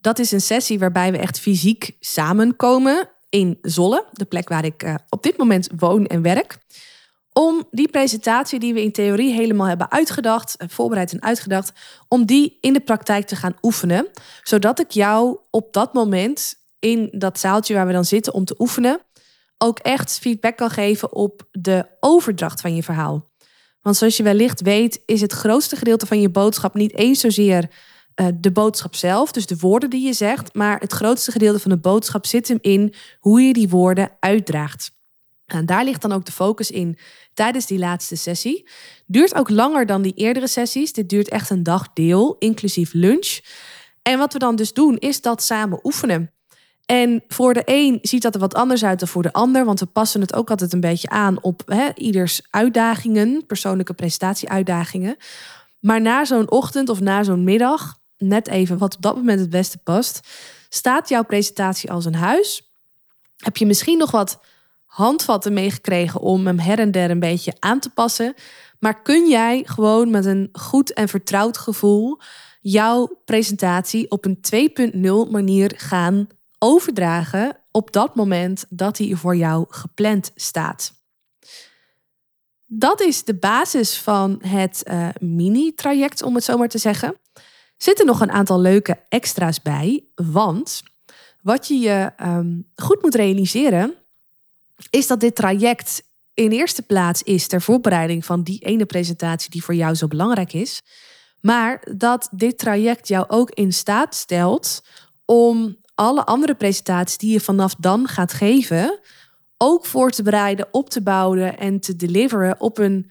[0.00, 4.82] Dat is een sessie waarbij we echt fysiek samenkomen in Zolle, de plek waar ik
[4.82, 6.58] uh, op dit moment woon en werk.
[7.32, 11.72] Om die presentatie die we in theorie helemaal hebben uitgedacht, eh, voorbereid en uitgedacht,
[12.08, 14.08] om die in de praktijk te gaan oefenen.
[14.42, 18.54] Zodat ik jou op dat moment in dat zaaltje waar we dan zitten om te
[18.58, 19.00] oefenen,
[19.58, 23.30] ook echt feedback kan geven op de overdracht van je verhaal.
[23.82, 27.68] Want zoals je wellicht weet, is het grootste gedeelte van je boodschap niet eens zozeer
[28.20, 31.70] uh, de boodschap zelf, dus de woorden die je zegt, maar het grootste gedeelte van
[31.70, 34.96] de boodschap zit hem in hoe je die woorden uitdraagt.
[35.46, 36.98] En daar ligt dan ook de focus in
[37.34, 38.68] tijdens die laatste sessie.
[39.06, 40.92] Duurt ook langer dan die eerdere sessies.
[40.92, 43.40] Dit duurt echt een dagdeel, inclusief lunch.
[44.02, 46.32] En wat we dan dus doen, is dat samen oefenen.
[46.86, 49.64] En voor de een ziet dat er wat anders uit dan voor de ander.
[49.64, 55.16] Want we passen het ook altijd een beetje aan op ieders uitdagingen, persoonlijke prestatieuitdagingen.
[55.80, 59.50] Maar na zo'n ochtend of na zo'n middag, net even wat op dat moment het
[59.50, 60.28] beste past,
[60.68, 62.72] staat jouw presentatie als een huis.
[63.36, 64.40] Heb je misschien nog wat
[64.86, 68.34] handvatten meegekregen om hem her en der een beetje aan te passen.
[68.78, 72.20] Maar kun jij gewoon met een goed en vertrouwd gevoel
[72.60, 74.38] jouw presentatie op een
[75.26, 76.26] 2.0 manier gaan
[76.58, 80.96] overdragen op dat moment dat hij voor jou gepland staat?
[82.66, 87.16] Dat is de basis van het uh, mini-traject, om het zo maar te zeggen.
[87.78, 90.82] Zitten nog een aantal leuke extra's bij, want
[91.42, 93.94] wat je je um, goed moet realiseren,
[94.90, 96.02] is dat dit traject
[96.34, 100.52] in eerste plaats is ter voorbereiding van die ene presentatie die voor jou zo belangrijk
[100.52, 100.82] is.
[101.40, 104.82] Maar dat dit traject jou ook in staat stelt
[105.24, 108.98] om alle andere presentaties die je vanaf dan gaat geven,
[109.56, 113.10] ook voor te bereiden, op te bouwen en te deliveren op een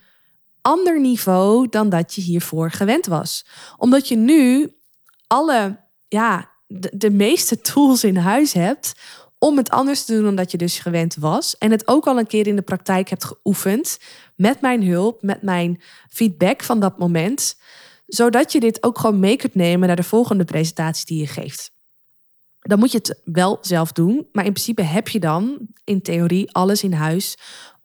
[0.67, 3.45] ander niveau dan dat je hiervoor gewend was.
[3.77, 4.73] Omdat je nu
[5.27, 6.49] alle, ja,
[6.91, 8.93] de, meeste tools in huis hebt
[9.39, 11.57] om het anders te doen dan dat je dus gewend was.
[11.57, 13.97] En het ook al een keer in de praktijk hebt geoefend
[14.35, 17.57] met mijn hulp, met mijn feedback van dat moment.
[18.07, 21.71] Zodat je dit ook gewoon mee kunt nemen naar de volgende presentatie die je geeft.
[22.59, 24.27] Dan moet je het wel zelf doen.
[24.31, 27.37] Maar in principe heb je dan in theorie alles in huis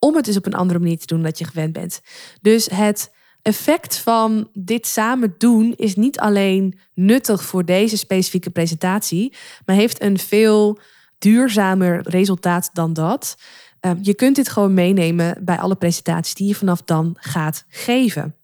[0.04, 2.00] om het dus op een andere manier te doen dat je gewend bent.
[2.40, 3.10] Dus het
[3.42, 9.34] effect van dit samen doen is niet alleen nuttig voor deze specifieke presentatie,
[9.66, 10.78] maar heeft een veel
[11.18, 13.36] duurzamer resultaat dan dat.
[13.80, 18.36] Ehm, je kunt dit gewoon meenemen bij alle presentaties die je vanaf dan gaat geven.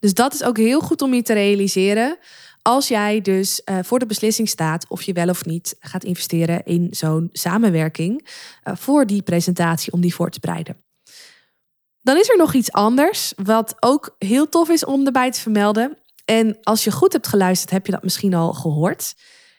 [0.00, 2.18] Dus dat is ook heel goed om je te realiseren.
[2.62, 6.64] Als jij dus uh, voor de beslissing staat of je wel of niet gaat investeren
[6.64, 8.28] in zo'n samenwerking
[8.64, 10.87] uh, voor die presentatie om die voor te bereiden.
[12.08, 15.96] Dan is er nog iets anders, wat ook heel tof is om erbij te vermelden.
[16.24, 19.14] En als je goed hebt geluisterd, heb je dat misschien al gehoord.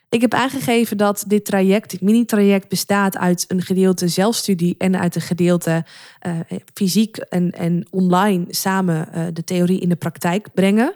[0.09, 5.15] Ik heb aangegeven dat dit traject, dit mini-traject, bestaat uit een gedeelte zelfstudie en uit
[5.15, 5.85] een gedeelte
[6.27, 6.39] uh,
[6.73, 10.95] fysiek en, en online samen uh, de theorie in de praktijk brengen.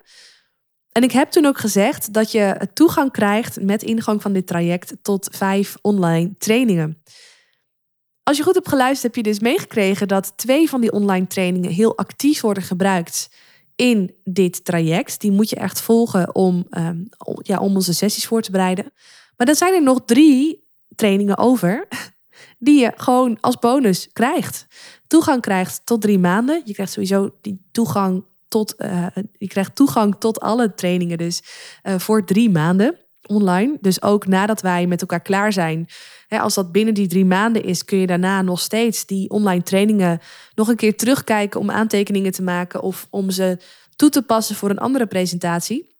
[0.92, 4.96] En ik heb toen ook gezegd dat je toegang krijgt met ingang van dit traject
[5.02, 7.02] tot vijf online trainingen.
[8.24, 11.72] Als je goed hebt geluisterd, heb je dus meegekregen dat twee van die online trainingen
[11.72, 13.30] heel actief worden gebruikt
[13.76, 15.22] in dit traject.
[15.22, 17.10] Die moet je echt volgen om, um,
[17.42, 18.94] ja, om onze sessies voor te bereiden.
[19.38, 21.88] Maar dan zijn er nog drie trainingen over
[22.60, 24.68] die je gewoon als bonus krijgt.
[25.08, 26.62] Toegang krijgt tot drie maanden.
[26.66, 29.08] Je krijgt sowieso die toegang tot, uh,
[29.38, 31.44] je krijgt toegang tot alle trainingen dus
[31.84, 33.78] uh, voor drie maanden online.
[33.82, 35.88] Dus ook nadat wij met elkaar klaar zijn.
[36.41, 40.19] Als dat binnen die drie maanden is, kun je daarna nog steeds die online trainingen
[40.56, 43.58] nog een keer terugkijken om aantekeningen te maken of om ze
[43.96, 45.91] toe te passen voor een andere presentatie.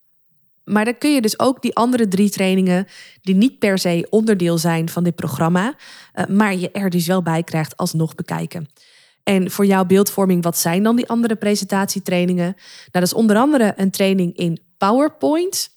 [0.64, 2.88] Maar dan kun je dus ook die andere drie trainingen,
[3.22, 5.76] die niet per se onderdeel zijn van dit programma,
[6.16, 8.68] uh, maar je er dus wel bij krijgt, alsnog bekijken.
[9.24, 12.46] En voor jouw beeldvorming, wat zijn dan die andere presentatietrainingen?
[12.56, 15.70] Nou, dat is onder andere een training in PowerPoint.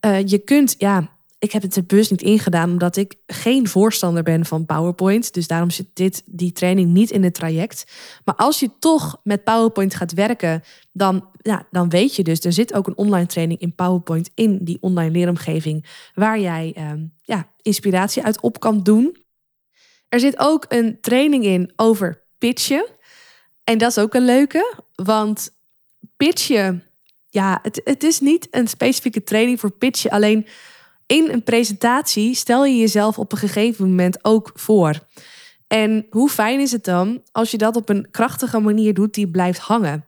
[0.00, 1.15] Uh, je kunt, ja,
[1.46, 5.34] ik heb het er bewust niet ingedaan, omdat ik geen voorstander ben van PowerPoint.
[5.34, 7.84] Dus daarom zit dit, die training niet in het traject.
[8.24, 12.52] Maar als je toch met PowerPoint gaat werken, dan, ja, dan weet je dus, er
[12.52, 17.48] zit ook een online training in PowerPoint in die online leeromgeving, waar jij uh, ja,
[17.62, 19.16] inspiratie uit op kan doen.
[20.08, 22.86] Er zit ook een training in over pitchen.
[23.64, 25.50] En dat is ook een leuke, want
[26.16, 26.86] pitchen
[27.36, 30.10] ja, het, het is niet een specifieke training voor pitchen.
[30.10, 30.46] Alleen
[31.06, 34.98] in een presentatie stel je jezelf op een gegeven moment ook voor.
[35.66, 39.28] En hoe fijn is het dan als je dat op een krachtige manier doet die
[39.28, 40.06] blijft hangen?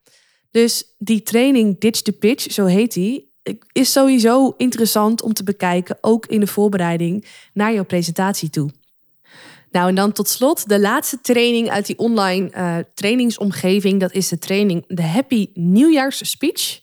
[0.51, 3.33] Dus die training Ditch the Pitch, zo heet die,
[3.73, 8.71] is sowieso interessant om te bekijken, ook in de voorbereiding naar jouw presentatie toe.
[9.71, 14.01] Nou, en dan tot slot de laatste training uit die online uh, trainingsomgeving.
[14.01, 16.81] Dat is de training de Happy Nieuwjaars Speech.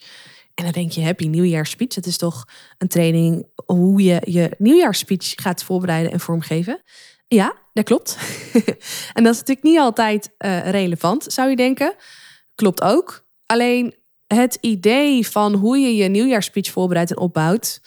[0.55, 1.95] En dan denk je, happy nieuwjaarsspeech.
[1.95, 2.45] Het is toch
[2.77, 6.81] een training hoe je je nieuwjaarsspeech gaat voorbereiden en vormgeven.
[7.27, 8.17] Ja, dat klopt.
[9.13, 11.95] en dat is natuurlijk niet altijd uh, relevant, zou je denken.
[12.55, 13.25] Klopt ook.
[13.45, 13.95] Alleen
[14.27, 17.81] het idee van hoe je je nieuwjaarsspeech voorbereidt en opbouwt.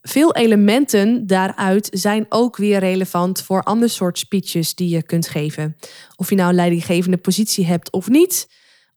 [0.00, 5.76] Veel elementen daaruit zijn ook weer relevant voor ander soort speeches die je kunt geven.
[6.16, 8.48] Of je nou een leidinggevende positie hebt of niet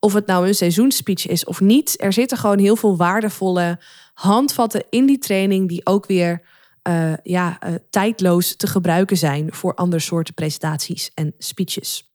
[0.03, 2.01] of het nou een seizoenspeech is of niet.
[2.01, 3.79] Er zitten gewoon heel veel waardevolle
[4.13, 6.41] handvatten in die training die ook weer
[6.87, 12.13] uh, ja, uh, tijdloos te gebruiken zijn voor andere soorten presentaties en speeches.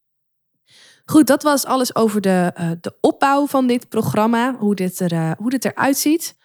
[1.05, 5.37] Goed, dat was alles over de, uh, de opbouw van dit programma, hoe dit, er,
[5.38, 6.37] hoe dit eruit ziet.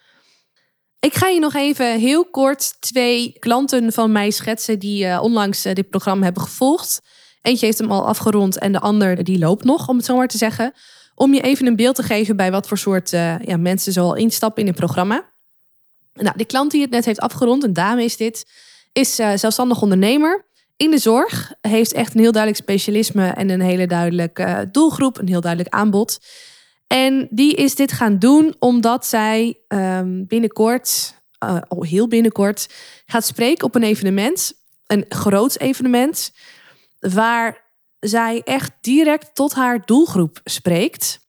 [1.00, 5.90] Ik ga je nog even heel kort twee klanten van mij schetsen die onlangs dit
[5.90, 7.02] programma hebben gevolgd.
[7.40, 10.28] Eentje heeft hem al afgerond en de ander die loopt nog, om het zo maar
[10.28, 10.72] te zeggen.
[11.22, 14.14] Om je even een beeld te geven bij wat voor soort uh, ja, mensen zoal
[14.14, 15.32] instappen in het programma.
[16.14, 18.46] Nou, die klant die het net heeft afgerond, een dame is dit,
[18.92, 20.44] is uh, zelfstandig ondernemer
[20.76, 21.52] in de zorg.
[21.60, 25.74] Heeft echt een heel duidelijk specialisme en een hele duidelijke uh, doelgroep, een heel duidelijk
[25.74, 26.18] aanbod.
[26.86, 31.14] En die is dit gaan doen omdat zij um, binnenkort,
[31.68, 32.68] al heel binnenkort,
[33.06, 34.52] gaat spreken op een evenement.
[34.86, 36.32] Een groot evenement.
[36.98, 37.61] Waar
[38.08, 41.20] zij echt direct tot haar doelgroep spreekt.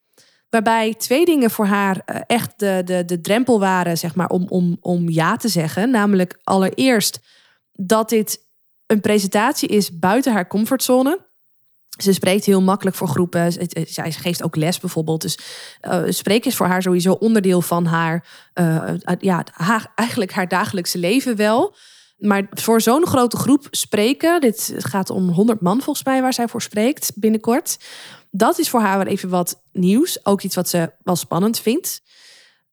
[0.49, 4.45] Waarbij twee dingen voor haar uh, echt de, de, de drempel waren, zeg maar, om,
[4.49, 5.89] om, om ja te zeggen.
[5.89, 7.19] Namelijk allereerst
[7.71, 8.39] dat dit
[8.87, 11.19] een presentatie is buiten haar comfortzone.
[12.01, 13.51] Ze spreekt heel makkelijk voor groepen.
[13.87, 15.21] Zij geeft ook les bijvoorbeeld.
[15.21, 15.37] Dus
[15.81, 18.25] uh, spreken is voor haar sowieso onderdeel van haar,
[19.19, 19.43] ja,
[19.95, 21.75] eigenlijk haar dagelijkse leven wel.
[22.17, 26.47] Maar voor zo'n grote groep spreken, dit gaat om 100 man volgens mij waar zij
[26.47, 27.77] voor spreekt binnenkort.
[28.31, 30.25] Dat is voor haar wel even wat nieuws.
[30.25, 32.01] Ook iets wat ze wel spannend vindt.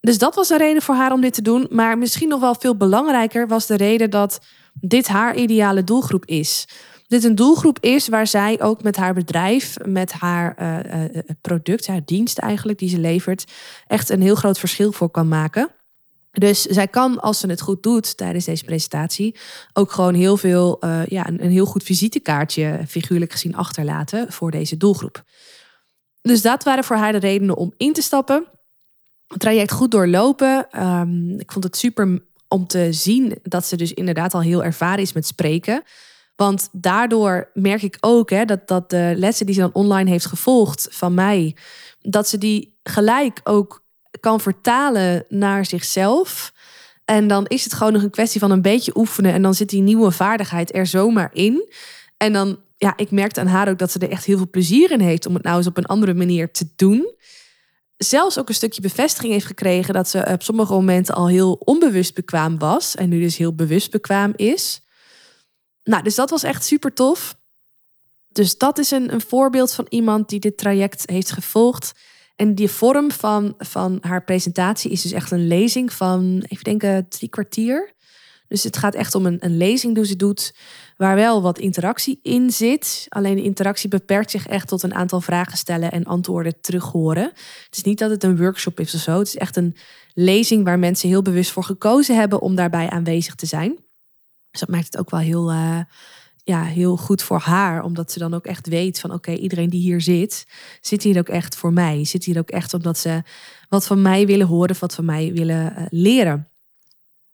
[0.00, 1.66] Dus dat was een reden voor haar om dit te doen.
[1.70, 4.40] Maar misschien nog wel veel belangrijker was de reden dat
[4.72, 6.66] dit haar ideale doelgroep is
[7.11, 12.05] dit een doelgroep is waar zij ook met haar bedrijf, met haar uh, product, haar
[12.05, 13.53] dienst eigenlijk die ze levert,
[13.87, 15.70] echt een heel groot verschil voor kan maken.
[16.31, 19.37] Dus zij kan, als ze het goed doet tijdens deze presentatie,
[19.73, 24.51] ook gewoon heel veel, uh, ja, een, een, heel goed visitekaartje, figuurlijk gezien, achterlaten voor
[24.51, 25.25] deze doelgroep.
[26.23, 28.47] Dus dat waren voor haar de redenen om in te stappen.
[29.27, 30.83] Het traject goed doorlopen.
[30.87, 35.03] Um, ik vond het super om te zien dat ze dus inderdaad al heel ervaren
[35.03, 35.83] is met spreken.
[36.37, 40.27] Want daardoor merk ik ook hè, dat, dat de lessen die ze dan online heeft
[40.27, 41.57] gevolgd van mij,
[42.01, 43.80] dat ze die gelijk ook
[44.20, 46.53] kan vertalen naar zichzelf.
[47.05, 49.33] En dan is het gewoon nog een kwestie van een beetje oefenen.
[49.33, 51.73] En dan zit die nieuwe vaardigheid er zomaar in.
[52.16, 54.90] En dan, ja, ik merkte aan haar ook dat ze er echt heel veel plezier
[54.90, 57.14] in heeft om het nou eens op een andere manier te doen.
[57.96, 62.14] Zelfs ook een stukje bevestiging heeft gekregen dat ze op sommige momenten al heel onbewust
[62.14, 62.94] bekwaam was.
[62.94, 64.81] En nu dus heel bewust bekwaam is.
[65.85, 67.37] Nou, dus dat was echt super tof.
[68.29, 71.92] Dus dat is een, een voorbeeld van iemand die dit traject heeft gevolgd.
[72.40, 77.09] En die vorm van, van haar presentatie is dus echt een lezing van, even denken,
[77.09, 77.92] drie kwartier.
[78.48, 80.55] Dus het gaat echt om een, een lezing die ze doet,
[80.96, 83.07] waar wel wat interactie in zit.
[83.09, 87.24] Alleen de interactie beperkt zich echt tot een aantal vragen stellen en antwoorden terug horen.
[87.64, 89.18] Het is niet dat het een workshop is of zo.
[89.18, 89.76] Het is echt een
[90.14, 93.79] lezing waar mensen heel bewust voor gekozen hebben om daarbij aanwezig te zijn.
[94.50, 95.81] Dus dat maakt het ook wel heel, uh,
[96.51, 97.83] ja, heel goed voor haar.
[97.83, 100.47] Omdat ze dan ook echt weet van oké, iedereen die hier zit,
[100.81, 102.05] zit hier ook echt voor mij.
[102.05, 103.23] Zit hier ook echt omdat ze
[103.69, 106.49] wat van mij willen horen, wat van mij willen uh, leren.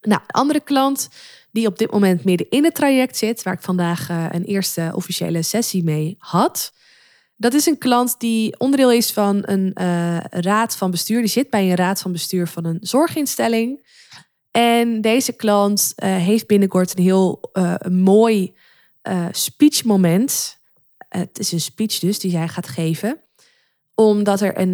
[0.00, 1.08] Nou, een andere klant
[1.50, 4.92] die op dit moment midden in het traject zit, waar ik vandaag uh, een eerste
[4.94, 6.72] officiële sessie mee had.
[7.36, 9.70] Dat is een klant die onderdeel is van een
[10.30, 11.20] raad van bestuur.
[11.20, 13.86] Die zit bij een raad van bestuur van een zorginstelling.
[14.50, 17.50] En deze klant heeft binnenkort een heel
[17.90, 18.54] mooi
[19.08, 20.58] uh, speechmoment.
[21.08, 23.20] het is een speech dus die zij gaat geven.
[23.94, 24.72] Omdat er een,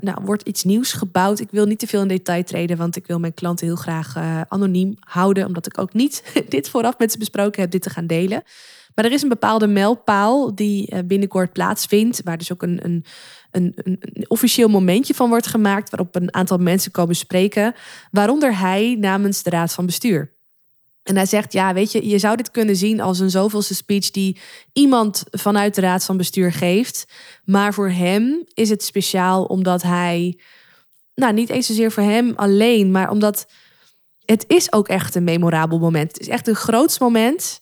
[0.00, 1.40] nou, wordt iets nieuws gebouwd.
[1.40, 4.16] Ik wil niet te veel in detail treden, want ik wil mijn klanten heel graag
[4.48, 5.46] anoniem houden.
[5.46, 8.42] Omdat ik ook niet dit vooraf met ze besproken heb, dit te gaan delen.
[8.94, 12.20] Maar er is een bepaalde mijlpaal die binnenkort plaatsvindt.
[12.24, 13.04] Waar dus ook een
[13.54, 17.74] een, een, een, officieel momentje van wordt gemaakt waarop een aantal mensen komen spreken,
[18.10, 20.33] waaronder hij namens de raad van bestuur.
[21.04, 24.10] En hij zegt, ja, weet je, je zou dit kunnen zien als een zoveelste speech
[24.10, 24.38] die
[24.72, 27.04] iemand vanuit de raad van bestuur geeft.
[27.44, 30.38] Maar voor hem is het speciaal omdat hij,
[31.14, 33.46] nou niet eens zozeer voor hem alleen, maar omdat
[34.24, 36.12] het is ook echt een memorabel moment.
[36.12, 37.60] Het is echt een groots moment.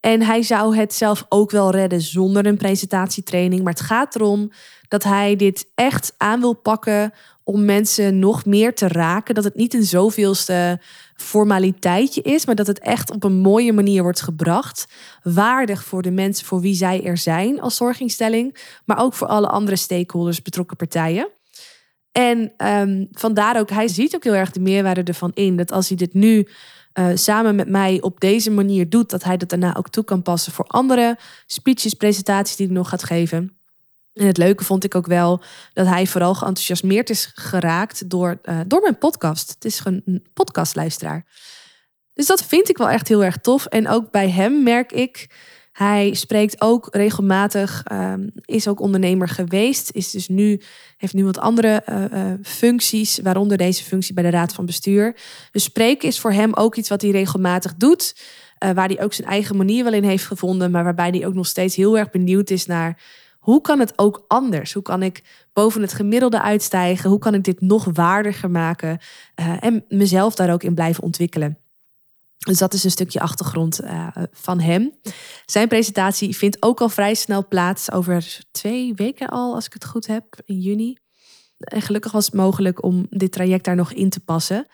[0.00, 3.62] En hij zou het zelf ook wel redden zonder een presentatietraining.
[3.62, 4.52] Maar het gaat erom
[4.88, 7.12] dat hij dit echt aan wil pakken
[7.48, 9.34] om mensen nog meer te raken.
[9.34, 10.80] Dat het niet een zoveelste
[11.14, 14.86] formaliteitje is, maar dat het echt op een mooie manier wordt gebracht.
[15.22, 19.48] Waardig voor de mensen voor wie zij er zijn als zorginstelling, maar ook voor alle
[19.48, 21.28] andere stakeholders, betrokken partijen.
[22.12, 25.56] En um, vandaar ook, hij ziet ook heel erg de meerwaarde ervan in.
[25.56, 26.48] Dat als hij dit nu
[26.94, 30.22] uh, samen met mij op deze manier doet, dat hij dat daarna ook toe kan
[30.22, 33.56] passen voor andere speeches, presentaties die hij nog gaat geven.
[34.16, 35.42] En het leuke vond ik ook wel
[35.72, 39.50] dat hij vooral geenthousiasmeerd is geraakt door, uh, door mijn podcast.
[39.50, 41.26] Het is een podcastluisteraar.
[42.14, 43.66] Dus dat vind ik wel echt heel erg tof.
[43.66, 45.26] En ook bij hem merk ik,
[45.72, 50.60] hij spreekt ook regelmatig, um, is ook ondernemer geweest, is dus nu,
[50.96, 55.16] heeft nu wat andere uh, uh, functies, waaronder deze functie bij de Raad van Bestuur.
[55.50, 58.16] Dus spreken is voor hem ook iets wat hij regelmatig doet.
[58.58, 60.70] Waar hij ook zijn eigen manier wel in heeft gevonden.
[60.70, 62.98] Maar waarbij hij ook nog steeds heel erg benieuwd is naar
[63.46, 64.72] hoe kan het ook anders?
[64.72, 65.22] Hoe kan ik
[65.52, 67.10] boven het gemiddelde uitstijgen?
[67.10, 68.98] Hoe kan ik dit nog waardiger maken?
[69.40, 71.58] Uh, en mezelf daar ook in blijven ontwikkelen.
[72.38, 74.92] Dus dat is een stukje achtergrond uh, van hem.
[75.44, 79.84] Zijn presentatie vindt ook al vrij snel plaats over twee weken al, als ik het
[79.84, 80.96] goed heb, in juni.
[81.58, 84.66] En gelukkig was het mogelijk om dit traject daar nog in te passen.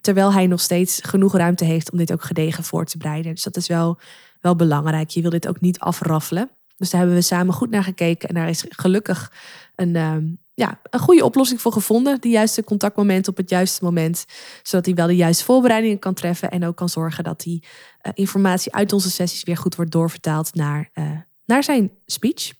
[0.00, 3.34] Terwijl hij nog steeds genoeg ruimte heeft om dit ook gedegen voor te bereiden.
[3.34, 3.98] Dus dat is wel,
[4.40, 5.10] wel belangrijk.
[5.10, 6.57] Je wil dit ook niet afraffelen.
[6.78, 8.28] Dus daar hebben we samen goed naar gekeken.
[8.28, 9.32] En daar is gelukkig
[9.74, 10.16] een, uh,
[10.54, 12.20] ja, een goede oplossing voor gevonden.
[12.20, 14.24] De juiste contactmoment op het juiste moment.
[14.62, 16.50] Zodat hij wel de juiste voorbereidingen kan treffen.
[16.50, 20.54] En ook kan zorgen dat die uh, informatie uit onze sessies weer goed wordt doorvertaald
[20.54, 21.10] naar, uh,
[21.44, 22.52] naar zijn speech.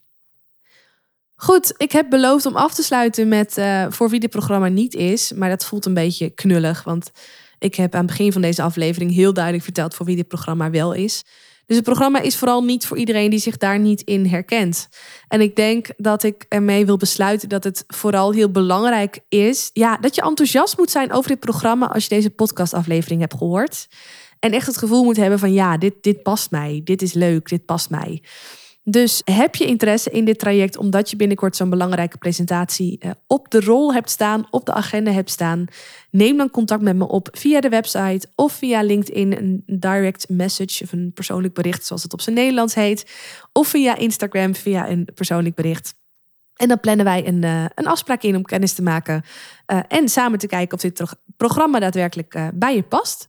[1.36, 4.94] Goed, ik heb beloofd om af te sluiten met uh, voor wie dit programma niet
[4.94, 5.32] is.
[5.32, 6.82] Maar dat voelt een beetje knullig.
[6.82, 7.10] Want
[7.58, 10.70] ik heb aan het begin van deze aflevering heel duidelijk verteld voor wie dit programma
[10.70, 11.24] wel is.
[11.68, 14.88] Dus het programma is vooral niet voor iedereen die zich daar niet in herkent.
[15.28, 19.70] En ik denk dat ik ermee wil besluiten dat het vooral heel belangrijk is.
[19.72, 23.88] Ja, dat je enthousiast moet zijn over dit programma als je deze podcastaflevering hebt gehoord.
[24.38, 26.80] En echt het gevoel moet hebben van ja, dit, dit past mij.
[26.84, 28.22] Dit is leuk, dit past mij.
[28.90, 33.50] Dus heb je interesse in dit traject omdat je binnenkort zo'n belangrijke presentatie eh, op
[33.50, 35.64] de rol hebt staan, op de agenda hebt staan?
[36.10, 40.84] Neem dan contact met me op via de website of via LinkedIn, een direct message
[40.84, 43.10] of een persoonlijk bericht, zoals het op zijn Nederlands heet.
[43.52, 45.94] Of via Instagram, via een persoonlijk bericht.
[46.56, 49.22] En dan plannen wij een, uh, een afspraak in om kennis te maken
[49.66, 51.02] uh, en samen te kijken of dit
[51.36, 53.28] programma daadwerkelijk bij je past.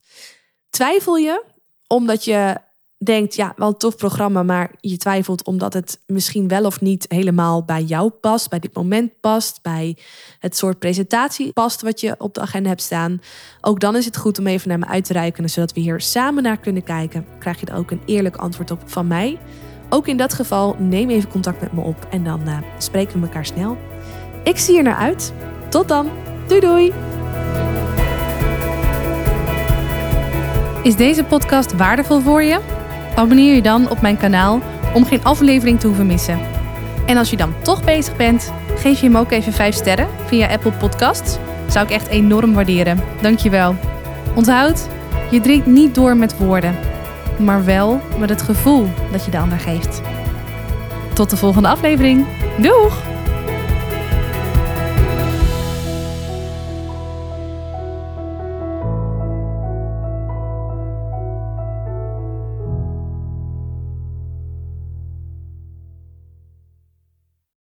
[0.70, 1.44] Twijfel je
[1.86, 2.56] omdat je
[3.04, 7.06] denkt, ja, wel een tof programma, maar je twijfelt omdat het misschien wel of niet
[7.08, 9.96] helemaal bij jou past, bij dit moment past, bij
[10.38, 13.20] het soort presentatie past wat je op de agenda hebt staan.
[13.60, 16.00] Ook dan is het goed om even naar me uit te reiken, zodat we hier
[16.00, 17.26] samen naar kunnen kijken.
[17.38, 19.38] Krijg je er ook een eerlijk antwoord op van mij.
[19.88, 23.26] Ook in dat geval, neem even contact met me op en dan uh, spreken we
[23.26, 23.76] elkaar snel.
[24.44, 25.32] Ik zie er naar uit.
[25.68, 26.10] Tot dan.
[26.46, 26.92] Doei doei.
[30.82, 32.79] Is deze podcast waardevol voor je?
[33.14, 34.60] Abonneer je dan op mijn kanaal
[34.94, 36.38] om geen aflevering te hoeven missen.
[37.06, 40.48] En als je dan toch bezig bent, geef je hem ook even 5 sterren via
[40.48, 41.38] Apple Podcasts.
[41.68, 43.00] Zou ik echt enorm waarderen.
[43.20, 43.74] Dankjewel.
[44.34, 44.88] Onthoud,
[45.30, 46.74] je drinkt niet door met woorden,
[47.38, 50.00] maar wel met het gevoel dat je de ander geeft.
[51.12, 52.26] Tot de volgende aflevering.
[52.58, 52.96] Doeg!